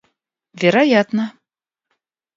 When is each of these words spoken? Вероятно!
Вероятно! 0.61 1.25